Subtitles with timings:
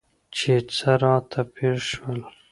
[0.35, 2.19] چې څه راته راپېښ شول؟